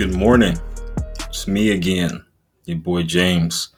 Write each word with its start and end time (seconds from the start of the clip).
morning. 0.00 0.58
It's 1.28 1.46
me 1.46 1.70
again, 1.70 2.24
your 2.64 2.78
boy 2.78 3.02
James. 3.02 3.68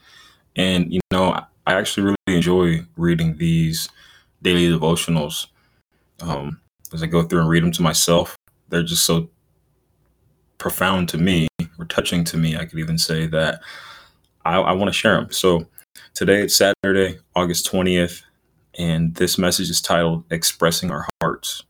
And, 0.56 0.92
you 0.92 1.00
know, 1.10 1.32
I 1.66 1.74
actually 1.74 2.04
really 2.04 2.36
enjoy 2.36 2.80
reading 2.96 3.36
these 3.36 3.88
daily 4.40 4.68
devotionals 4.68 5.48
um, 6.20 6.60
as 6.92 7.02
I 7.02 7.06
go 7.06 7.22
through 7.22 7.40
and 7.40 7.48
read 7.48 7.62
them 7.62 7.72
to 7.72 7.82
myself. 7.82 8.36
They're 8.68 8.82
just 8.82 9.04
so 9.04 9.28
profound 10.58 11.08
to 11.10 11.18
me 11.18 11.48
or 11.78 11.84
touching 11.84 12.24
to 12.24 12.36
me. 12.36 12.56
I 12.56 12.64
could 12.64 12.78
even 12.78 12.96
say 12.96 13.26
that 13.26 13.60
I, 14.44 14.56
I 14.58 14.72
want 14.72 14.88
to 14.88 14.98
share 14.98 15.16
them. 15.16 15.32
So 15.32 15.66
today 16.14 16.42
it's 16.42 16.56
Saturday, 16.56 17.18
August 17.34 17.70
20th, 17.70 18.22
and 18.78 19.14
this 19.16 19.36
message 19.36 19.68
is 19.68 19.82
titled 19.82 20.24
Expressing 20.30 20.90
Our 20.90 21.06
Hearts. 21.20 21.64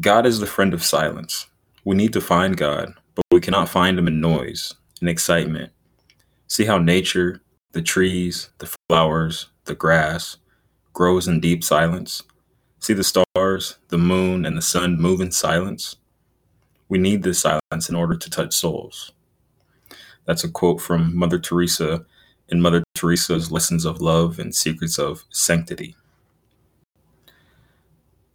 God 0.00 0.26
is 0.26 0.40
the 0.40 0.46
friend 0.46 0.74
of 0.74 0.84
silence. 0.84 1.46
We 1.88 1.96
need 1.96 2.12
to 2.12 2.20
find 2.20 2.54
God, 2.54 2.92
but 3.14 3.24
we 3.30 3.40
cannot 3.40 3.70
find 3.70 3.98
him 3.98 4.06
in 4.06 4.20
noise 4.20 4.74
and 5.00 5.08
excitement. 5.08 5.72
See 6.46 6.66
how 6.66 6.76
nature, 6.76 7.40
the 7.72 7.80
trees, 7.80 8.50
the 8.58 8.70
flowers, 8.90 9.48
the 9.64 9.74
grass, 9.74 10.36
grows 10.92 11.26
in 11.26 11.40
deep 11.40 11.64
silence. 11.64 12.22
See 12.78 12.92
the 12.92 13.02
stars, 13.02 13.78
the 13.88 13.96
moon, 13.96 14.44
and 14.44 14.54
the 14.54 14.60
sun 14.60 15.00
move 15.00 15.22
in 15.22 15.32
silence. 15.32 15.96
We 16.90 16.98
need 16.98 17.22
this 17.22 17.40
silence 17.40 17.88
in 17.88 17.94
order 17.94 18.18
to 18.18 18.30
touch 18.30 18.52
souls. 18.52 19.12
That's 20.26 20.44
a 20.44 20.50
quote 20.50 20.82
from 20.82 21.16
Mother 21.16 21.38
Teresa 21.38 22.04
in 22.50 22.60
Mother 22.60 22.84
Teresa's 22.96 23.50
Lessons 23.50 23.86
of 23.86 24.02
Love 24.02 24.38
and 24.38 24.54
Secrets 24.54 24.98
of 24.98 25.24
Sanctity. 25.30 25.96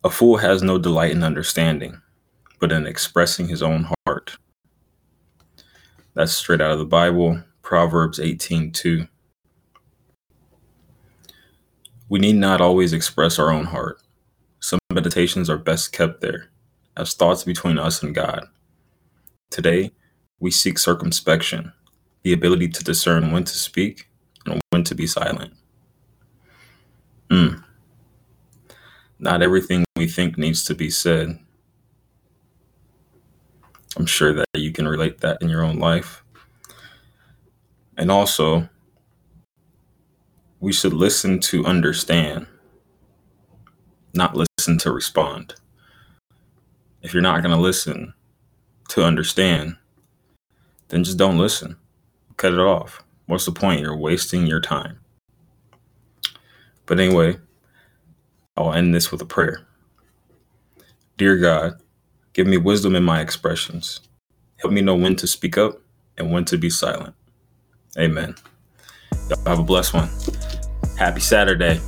A 0.04 0.10
fool 0.10 0.38
has 0.38 0.64
no 0.64 0.80
delight 0.80 1.12
in 1.12 1.23
understanding, 1.23 2.02
but 2.64 2.72
in 2.72 2.88
expressing 2.88 3.50
his 3.50 3.61
own 3.61 3.89
heart. 4.08 4.38
That's 6.14 6.31
straight 6.31 6.61
out 6.61 6.72
of 6.72 6.80
the 6.80 6.86
Bible, 6.86 7.44
Proverbs 7.61 8.22
18:2. 8.22 9.09
We 12.08 12.20
need 12.20 12.38
not 12.38 12.61
always 12.61 12.94
express 12.94 13.38
our 13.38 13.52
own 13.52 13.66
heart. 13.66 14.02
Some 14.61 14.80
meditations 14.94 15.50
are 15.50 15.58
best 15.58 15.92
kept 15.92 16.22
there, 16.22 16.52
as 16.95 17.14
thoughts 17.14 17.44
between 17.44 17.78
us 17.78 18.02
and 18.02 18.16
God. 18.16 18.47
Today, 19.50 19.92
we 20.39 20.50
seek 20.50 20.80
circumspection, 20.80 21.73
the 22.22 22.31
ability 22.31 22.70
to 22.70 22.81
discern 22.81 23.33
when 23.33 23.44
to 23.44 23.58
speak 23.58 24.08
and 24.45 24.61
when 24.70 24.86
to 24.86 24.95
be 24.95 25.05
silent. 25.05 25.53
Mm. 27.30 27.61
Not 29.20 29.42
everything 29.42 29.83
we 29.98 30.08
think 30.08 30.38
needs 30.38 30.64
to 30.64 30.73
be 30.73 30.89
said. 30.89 31.39
I'm 33.97 34.05
sure 34.05 34.33
that 34.33 34.45
you 34.55 34.72
can 34.72 34.88
relate 34.88 35.19
that 35.22 35.41
in 35.41 35.49
your 35.49 35.63
own 35.63 35.77
life. 35.77 36.23
And 37.97 38.09
also, 38.09 38.67
we 40.59 40.73
should 40.73 40.94
listen 40.94 41.39
to 41.41 41.66
understand, 41.66 42.47
not 44.14 44.36
listen 44.36 44.77
to 44.80 44.92
respond. 44.92 45.55
If 47.02 47.14
you're 47.14 47.21
not 47.21 47.43
going 47.43 47.55
to 47.55 47.61
listen 47.61 48.14
to 48.89 49.03
understand, 49.03 49.77
then 50.87 51.03
just 51.03 51.17
don't 51.17 51.37
listen. 51.37 51.77
Cut 52.37 52.53
it 52.53 52.59
off. 52.59 53.03
What's 53.27 53.45
the 53.45 53.52
point? 53.52 53.82
You're 53.82 53.98
wasting 53.98 54.48
your 54.48 54.61
time. 54.61 54.99
But 56.86 56.99
anyway, 56.99 57.37
I'll 58.58 58.73
end 58.73 58.93
this 58.93 59.11
with 59.11 59.21
a 59.21 59.26
prayer. 59.26 59.67
Dear 61.17 61.37
God, 61.37 61.73
give 62.33 62.48
me 62.48 62.58
wisdom 62.58 62.95
in 62.95 63.04
my 63.04 63.21
expressions. 63.21 64.02
Help 64.58 64.73
me 64.73 64.82
know 64.82 64.95
when 64.95 65.16
to 65.17 65.27
speak 65.27 65.58
up 65.58 65.80
and 66.17 66.32
when 66.32 66.45
to 66.45 66.58
be 66.58 66.70
silent. 66.70 67.16
Amen. 67.98 68.36
Y'all 69.30 69.44
have 69.45 69.60
a 69.60 69.64
blessed 69.64 69.94
one. 69.94 70.10
Happy 70.98 71.20
Saturday. 71.20 71.80